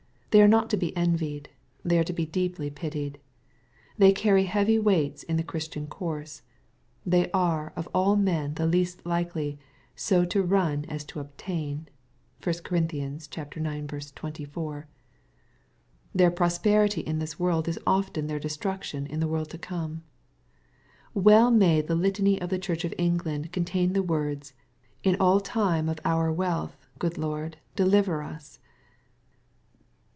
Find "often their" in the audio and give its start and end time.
17.85-18.39